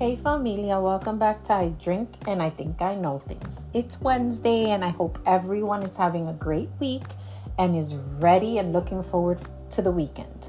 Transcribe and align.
Hey 0.00 0.16
familia, 0.16 0.80
welcome 0.80 1.18
back 1.18 1.44
to 1.44 1.52
I 1.52 1.68
Drink 1.78 2.08
and 2.26 2.40
I 2.40 2.48
Think 2.48 2.80
I 2.80 2.94
Know 2.94 3.18
Things. 3.18 3.66
It's 3.74 4.00
Wednesday 4.00 4.70
and 4.70 4.82
I 4.82 4.88
hope 4.88 5.18
everyone 5.26 5.82
is 5.82 5.94
having 5.94 6.26
a 6.26 6.32
great 6.32 6.70
week 6.80 7.02
and 7.58 7.76
is 7.76 7.94
ready 8.18 8.56
and 8.56 8.72
looking 8.72 9.02
forward 9.02 9.42
to 9.68 9.82
the 9.82 9.90
weekend. 9.90 10.48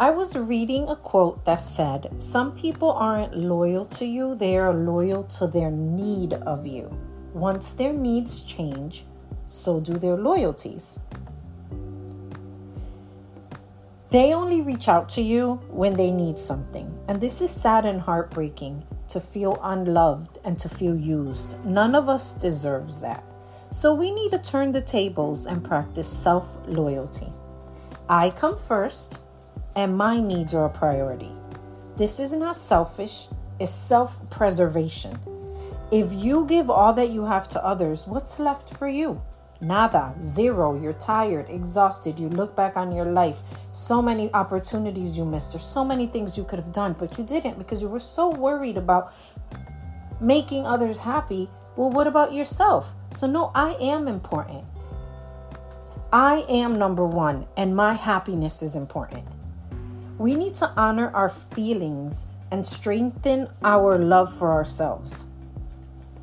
I 0.00 0.10
was 0.10 0.36
reading 0.36 0.88
a 0.88 0.96
quote 0.96 1.44
that 1.44 1.60
said, 1.60 2.20
Some 2.20 2.50
people 2.56 2.90
aren't 2.90 3.36
loyal 3.36 3.84
to 3.84 4.04
you, 4.04 4.34
they 4.34 4.58
are 4.58 4.74
loyal 4.74 5.22
to 5.38 5.46
their 5.46 5.70
need 5.70 6.32
of 6.32 6.66
you. 6.66 6.90
Once 7.32 7.72
their 7.72 7.92
needs 7.92 8.40
change, 8.40 9.04
so 9.46 9.78
do 9.78 9.92
their 9.92 10.16
loyalties. 10.16 10.98
They 14.10 14.34
only 14.34 14.60
reach 14.60 14.88
out 14.88 15.08
to 15.10 15.22
you 15.22 15.60
when 15.70 15.94
they 15.94 16.10
need 16.10 16.36
something. 16.36 16.92
And 17.06 17.20
this 17.20 17.40
is 17.40 17.50
sad 17.50 17.86
and 17.86 18.00
heartbreaking 18.00 18.84
to 19.08 19.20
feel 19.20 19.58
unloved 19.62 20.38
and 20.44 20.58
to 20.58 20.68
feel 20.68 20.96
used. 20.96 21.64
None 21.64 21.94
of 21.94 22.08
us 22.08 22.34
deserves 22.34 23.00
that. 23.02 23.24
So 23.70 23.94
we 23.94 24.10
need 24.10 24.32
to 24.32 24.38
turn 24.38 24.72
the 24.72 24.80
tables 24.80 25.46
and 25.46 25.62
practice 25.62 26.08
self 26.08 26.58
loyalty. 26.66 27.32
I 28.08 28.30
come 28.30 28.56
first, 28.56 29.20
and 29.76 29.96
my 29.96 30.20
needs 30.20 30.54
are 30.54 30.64
a 30.64 30.70
priority. 30.70 31.30
This 31.96 32.18
is 32.18 32.32
not 32.32 32.56
selfish, 32.56 33.28
it's 33.60 33.70
self 33.70 34.28
preservation. 34.28 35.16
If 35.92 36.12
you 36.12 36.46
give 36.46 36.68
all 36.68 36.92
that 36.94 37.10
you 37.10 37.24
have 37.24 37.46
to 37.48 37.64
others, 37.64 38.08
what's 38.08 38.40
left 38.40 38.76
for 38.76 38.88
you? 38.88 39.22
Nada, 39.60 40.14
zero. 40.20 40.80
You're 40.80 40.94
tired, 40.94 41.50
exhausted. 41.50 42.18
You 42.18 42.28
look 42.30 42.56
back 42.56 42.76
on 42.76 42.92
your 42.92 43.04
life. 43.04 43.42
So 43.72 44.00
many 44.00 44.32
opportunities 44.32 45.18
you 45.18 45.24
missed. 45.24 45.52
There's 45.52 45.64
so 45.64 45.84
many 45.84 46.06
things 46.06 46.38
you 46.38 46.44
could 46.44 46.58
have 46.58 46.72
done, 46.72 46.94
but 46.98 47.18
you 47.18 47.24
didn't 47.24 47.58
because 47.58 47.82
you 47.82 47.88
were 47.88 47.98
so 47.98 48.30
worried 48.30 48.78
about 48.78 49.12
making 50.20 50.66
others 50.66 50.98
happy. 50.98 51.50
Well, 51.76 51.90
what 51.90 52.06
about 52.06 52.32
yourself? 52.32 52.94
So, 53.10 53.26
no, 53.26 53.52
I 53.54 53.74
am 53.74 54.08
important. 54.08 54.64
I 56.12 56.44
am 56.48 56.78
number 56.78 57.06
one, 57.06 57.46
and 57.56 57.76
my 57.76 57.94
happiness 57.94 58.62
is 58.62 58.76
important. 58.76 59.24
We 60.18 60.34
need 60.34 60.54
to 60.56 60.70
honor 60.76 61.10
our 61.14 61.28
feelings 61.28 62.26
and 62.50 62.64
strengthen 62.66 63.46
our 63.62 63.96
love 63.98 64.36
for 64.36 64.50
ourselves. 64.50 65.24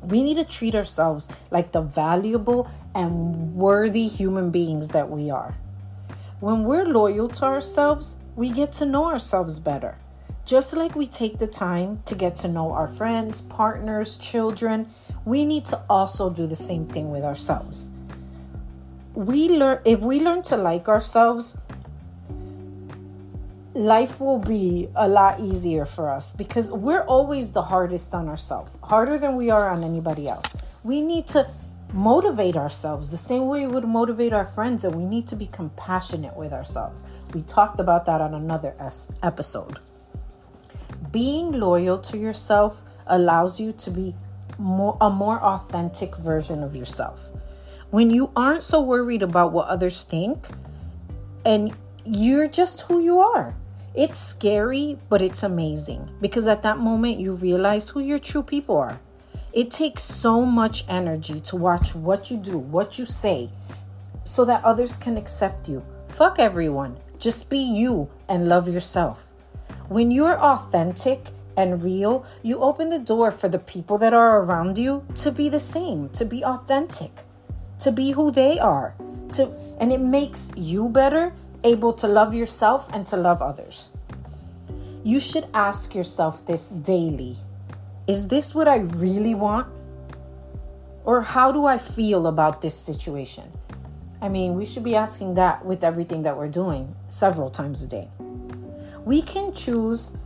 We 0.08 0.22
need 0.22 0.36
to 0.36 0.44
treat 0.44 0.74
ourselves 0.74 1.28
like 1.50 1.72
the 1.72 1.82
valuable 1.82 2.66
and 2.94 3.54
worthy 3.54 4.08
human 4.08 4.50
beings 4.50 4.88
that 4.88 5.10
we 5.10 5.30
are. 5.30 5.54
When 6.40 6.64
we're 6.64 6.86
loyal 6.86 7.28
to 7.28 7.44
ourselves, 7.44 8.16
we 8.34 8.48
get 8.48 8.72
to 8.74 8.86
know 8.86 9.04
ourselves 9.04 9.60
better. 9.60 9.98
Just 10.46 10.74
like 10.74 10.94
we 10.94 11.06
take 11.06 11.38
the 11.38 11.46
time 11.46 12.00
to 12.06 12.14
get 12.14 12.36
to 12.36 12.48
know 12.48 12.72
our 12.72 12.88
friends, 12.88 13.42
partners, 13.42 14.16
children, 14.16 14.88
we 15.26 15.44
need 15.44 15.66
to 15.66 15.82
also 15.90 16.30
do 16.30 16.46
the 16.46 16.56
same 16.56 16.86
thing 16.86 17.10
with 17.10 17.22
ourselves. 17.22 17.90
We 19.12 19.50
learn 19.50 19.80
if 19.84 20.00
we 20.00 20.20
learn 20.20 20.40
to 20.44 20.56
like 20.56 20.88
ourselves, 20.88 21.58
life 23.78 24.20
will 24.20 24.40
be 24.40 24.88
a 24.96 25.06
lot 25.06 25.38
easier 25.38 25.84
for 25.84 26.10
us 26.10 26.32
because 26.32 26.72
we're 26.72 27.02
always 27.02 27.52
the 27.52 27.62
hardest 27.62 28.12
on 28.12 28.28
ourselves, 28.28 28.76
harder 28.82 29.18
than 29.18 29.36
we 29.36 29.50
are 29.50 29.70
on 29.70 29.84
anybody 29.84 30.28
else. 30.28 30.56
We 30.82 31.00
need 31.00 31.28
to 31.28 31.48
motivate 31.92 32.56
ourselves 32.56 33.08
the 33.08 33.16
same 33.16 33.46
way 33.46 33.66
we 33.66 33.72
would 33.72 33.84
motivate 33.84 34.32
our 34.32 34.44
friends, 34.44 34.84
and 34.84 34.96
we 34.96 35.04
need 35.04 35.28
to 35.28 35.36
be 35.36 35.46
compassionate 35.46 36.36
with 36.36 36.52
ourselves. 36.52 37.04
We 37.32 37.42
talked 37.42 37.78
about 37.78 38.04
that 38.06 38.20
on 38.20 38.34
another 38.34 38.74
episode. 39.22 39.78
Being 41.12 41.52
loyal 41.52 41.98
to 41.98 42.18
yourself 42.18 42.82
allows 43.06 43.60
you 43.60 43.72
to 43.74 43.90
be 43.92 44.12
more, 44.58 44.98
a 45.00 45.08
more 45.08 45.40
authentic 45.40 46.16
version 46.16 46.64
of 46.64 46.74
yourself. 46.74 47.20
When 47.90 48.10
you 48.10 48.32
aren't 48.34 48.64
so 48.64 48.80
worried 48.80 49.22
about 49.22 49.52
what 49.52 49.68
others 49.68 50.02
think 50.02 50.48
and 51.44 51.72
you're 52.04 52.48
just 52.48 52.80
who 52.82 53.00
you 53.00 53.20
are. 53.20 53.54
It's 53.94 54.18
scary, 54.18 54.98
but 55.08 55.22
it's 55.22 55.42
amazing 55.42 56.08
because 56.20 56.46
at 56.46 56.62
that 56.62 56.78
moment 56.78 57.18
you 57.18 57.32
realize 57.32 57.88
who 57.88 58.00
your 58.00 58.18
true 58.18 58.42
people 58.42 58.76
are. 58.76 59.00
It 59.52 59.70
takes 59.70 60.02
so 60.02 60.44
much 60.44 60.84
energy 60.88 61.40
to 61.40 61.56
watch 61.56 61.94
what 61.94 62.30
you 62.30 62.36
do, 62.36 62.58
what 62.58 62.98
you 62.98 63.04
say, 63.04 63.50
so 64.24 64.44
that 64.44 64.62
others 64.64 64.96
can 64.96 65.16
accept 65.16 65.68
you. 65.68 65.82
Fuck 66.08 66.38
everyone. 66.38 66.96
Just 67.18 67.48
be 67.48 67.58
you 67.58 68.08
and 68.28 68.48
love 68.48 68.68
yourself. 68.68 69.26
When 69.88 70.10
you're 70.10 70.38
authentic 70.38 71.28
and 71.56 71.82
real, 71.82 72.24
you 72.42 72.58
open 72.60 72.90
the 72.90 72.98
door 72.98 73.32
for 73.32 73.48
the 73.48 73.58
people 73.58 73.98
that 73.98 74.14
are 74.14 74.42
around 74.42 74.78
you 74.78 75.04
to 75.16 75.32
be 75.32 75.48
the 75.48 75.58
same, 75.58 76.08
to 76.10 76.24
be 76.24 76.44
authentic, 76.44 77.22
to 77.80 77.90
be 77.90 78.12
who 78.12 78.30
they 78.30 78.58
are. 78.58 78.94
To 79.32 79.50
and 79.80 79.92
it 79.92 80.00
makes 80.00 80.50
you 80.56 80.88
better 80.88 81.32
able 81.64 81.92
to 81.94 82.08
love 82.08 82.34
yourself 82.34 82.88
and 82.92 83.06
to 83.06 83.16
love 83.16 83.42
others. 83.42 83.90
You 85.04 85.20
should 85.20 85.46
ask 85.54 85.94
yourself 85.94 86.44
this 86.46 86.70
daily 86.70 87.36
Is 88.06 88.28
this 88.28 88.54
what 88.54 88.68
I 88.68 88.78
really 88.78 89.34
want? 89.34 89.68
Or 91.04 91.22
how 91.22 91.52
do 91.52 91.64
I 91.64 91.78
feel 91.78 92.26
about 92.26 92.60
this 92.60 92.74
situation? 92.74 93.50
I 94.20 94.28
mean, 94.28 94.54
we 94.54 94.64
should 94.64 94.84
be 94.84 94.96
asking 94.96 95.34
that 95.34 95.64
with 95.64 95.84
everything 95.84 96.22
that 96.22 96.36
we're 96.36 96.48
doing 96.48 96.94
several 97.08 97.50
times 97.50 97.82
a 97.82 97.86
day. 97.86 98.08
We 99.04 99.22
can 99.22 99.52
choose 99.52 100.16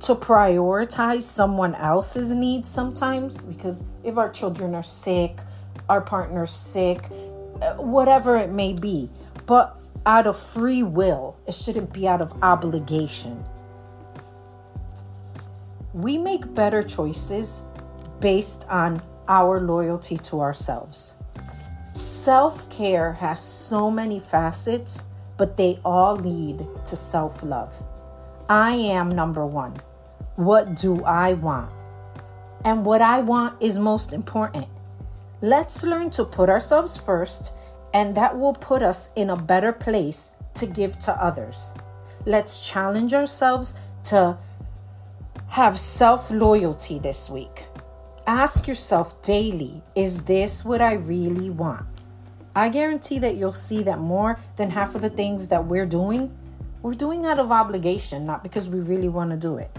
to 0.00 0.14
prioritize 0.14 1.22
someone 1.22 1.74
else's 1.74 2.34
needs 2.34 2.68
sometimes 2.68 3.44
because 3.44 3.84
if 4.02 4.18
our 4.18 4.30
children 4.30 4.74
are 4.74 4.82
sick, 4.82 5.38
our 5.88 6.00
partner's 6.00 6.50
sick, 6.50 7.08
uh, 7.60 7.74
whatever 7.76 8.36
it 8.36 8.50
may 8.50 8.72
be. 8.72 9.10
But 9.46 9.78
out 10.06 10.26
of 10.26 10.38
free 10.38 10.82
will, 10.82 11.36
it 11.46 11.54
shouldn't 11.54 11.92
be 11.92 12.06
out 12.06 12.20
of 12.20 12.32
obligation. 12.42 13.42
We 15.92 16.18
make 16.18 16.54
better 16.54 16.82
choices 16.82 17.62
based 18.20 18.66
on 18.68 19.02
our 19.28 19.60
loyalty 19.60 20.18
to 20.18 20.40
ourselves. 20.40 21.16
Self 21.94 22.68
care 22.70 23.12
has 23.12 23.40
so 23.40 23.90
many 23.90 24.18
facets, 24.20 25.06
but 25.36 25.56
they 25.56 25.78
all 25.84 26.16
lead 26.16 26.66
to 26.84 26.96
self 26.96 27.42
love. 27.42 27.74
I 28.48 28.72
am 28.74 29.08
number 29.08 29.46
one. 29.46 29.74
What 30.36 30.74
do 30.74 31.02
I 31.04 31.34
want? 31.34 31.70
And 32.64 32.84
what 32.84 33.00
I 33.00 33.20
want 33.20 33.62
is 33.62 33.78
most 33.78 34.12
important. 34.12 34.66
Let's 35.40 35.84
learn 35.84 36.10
to 36.10 36.24
put 36.24 36.48
ourselves 36.48 36.96
first 36.96 37.52
and 37.94 38.16
that 38.16 38.36
will 38.36 38.52
put 38.52 38.82
us 38.82 39.10
in 39.14 39.30
a 39.30 39.36
better 39.36 39.72
place 39.72 40.32
to 40.54 40.66
give 40.66 40.98
to 40.98 41.24
others. 41.24 41.72
Let's 42.26 42.68
challenge 42.68 43.14
ourselves 43.14 43.74
to 44.04 44.36
have 45.48 45.78
self 45.78 46.30
loyalty 46.30 46.98
this 46.98 47.30
week. 47.30 47.64
Ask 48.26 48.66
yourself 48.66 49.22
daily 49.22 49.82
is 49.94 50.22
this 50.22 50.64
what 50.64 50.82
I 50.82 50.94
really 50.94 51.50
want? 51.50 51.86
I 52.56 52.68
guarantee 52.68 53.18
that 53.20 53.36
you'll 53.36 53.52
see 53.52 53.82
that 53.84 53.98
more 53.98 54.38
than 54.56 54.70
half 54.70 54.94
of 54.94 55.02
the 55.02 55.10
things 55.10 55.48
that 55.48 55.64
we're 55.64 55.86
doing, 55.86 56.36
we're 56.82 56.94
doing 56.94 57.26
out 57.26 57.38
of 57.38 57.52
obligation, 57.52 58.26
not 58.26 58.42
because 58.42 58.68
we 58.68 58.80
really 58.80 59.08
want 59.08 59.30
to 59.30 59.36
do 59.36 59.56
it. 59.56 59.70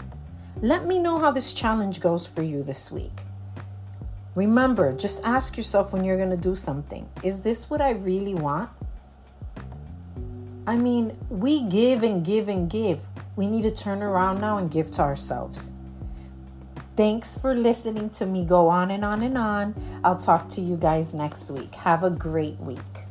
Let 0.62 0.86
me 0.86 1.00
know 1.00 1.20
how 1.20 1.32
this 1.32 1.54
challenge 1.54 2.00
goes 2.00 2.26
for 2.26 2.44
you 2.44 2.64
this 2.64 2.92
week. 2.92 3.24
Remember, 4.36 4.92
just 4.92 5.24
ask 5.24 5.56
yourself 5.56 5.94
when 5.94 6.04
you're 6.04 6.18
going 6.18 6.30
to 6.30 6.38
do 6.38 6.56
something 6.56 7.10
is 7.24 7.42
this 7.42 7.70
what 7.70 7.82
I 7.82 7.92
really 7.92 8.36
want? 8.36 8.70
I 10.68 10.76
mean, 10.76 11.16
we 11.30 11.64
give 11.64 12.04
and 12.04 12.26
give 12.26 12.50
and 12.50 12.70
give. 12.70 13.06
We 13.36 13.48
need 13.48 13.62
to 13.64 13.72
turn 13.72 14.02
around 14.02 14.42
now 14.42 14.58
and 14.58 14.70
give 14.70 14.92
to 14.92 15.02
ourselves. 15.02 15.72
Thanks 16.98 17.38
for 17.38 17.54
listening 17.54 18.10
to 18.12 18.26
me 18.26 18.46
go 18.46 18.68
on 18.68 18.92
and 18.92 19.06
on 19.06 19.22
and 19.22 19.38
on. 19.38 19.76
I'll 20.04 20.16
talk 20.16 20.48
to 20.50 20.62
you 20.62 20.76
guys 20.78 21.14
next 21.14 21.52
week. 21.52 21.76
Have 21.76 22.04
a 22.04 22.10
great 22.10 22.58
week. 22.60 23.05